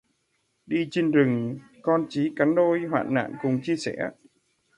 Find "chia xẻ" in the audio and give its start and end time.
3.63-4.11